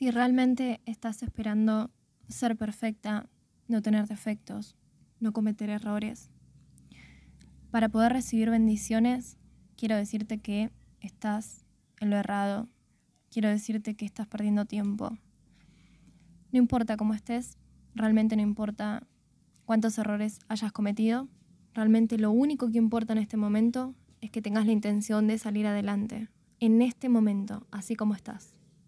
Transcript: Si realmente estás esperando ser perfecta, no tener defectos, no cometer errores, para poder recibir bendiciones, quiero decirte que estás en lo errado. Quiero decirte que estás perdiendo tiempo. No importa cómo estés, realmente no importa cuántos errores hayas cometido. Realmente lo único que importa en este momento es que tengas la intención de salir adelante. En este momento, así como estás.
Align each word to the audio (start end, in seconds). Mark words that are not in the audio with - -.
Si 0.00 0.10
realmente 0.10 0.80
estás 0.86 1.22
esperando 1.22 1.90
ser 2.26 2.56
perfecta, 2.56 3.28
no 3.68 3.82
tener 3.82 4.06
defectos, 4.06 4.74
no 5.20 5.34
cometer 5.34 5.68
errores, 5.68 6.30
para 7.70 7.90
poder 7.90 8.14
recibir 8.14 8.48
bendiciones, 8.48 9.36
quiero 9.76 9.96
decirte 9.96 10.38
que 10.38 10.70
estás 11.02 11.66
en 12.00 12.08
lo 12.08 12.16
errado. 12.16 12.66
Quiero 13.28 13.50
decirte 13.50 13.94
que 13.94 14.06
estás 14.06 14.26
perdiendo 14.26 14.64
tiempo. 14.64 15.18
No 16.50 16.58
importa 16.58 16.96
cómo 16.96 17.12
estés, 17.12 17.58
realmente 17.94 18.36
no 18.36 18.42
importa 18.42 19.06
cuántos 19.66 19.98
errores 19.98 20.38
hayas 20.48 20.72
cometido. 20.72 21.28
Realmente 21.74 22.16
lo 22.16 22.30
único 22.30 22.70
que 22.70 22.78
importa 22.78 23.12
en 23.12 23.18
este 23.18 23.36
momento 23.36 23.94
es 24.22 24.30
que 24.30 24.40
tengas 24.40 24.64
la 24.64 24.72
intención 24.72 25.26
de 25.26 25.36
salir 25.36 25.66
adelante. 25.66 26.30
En 26.58 26.80
este 26.80 27.10
momento, 27.10 27.66
así 27.70 27.96
como 27.96 28.14
estás. 28.14 28.59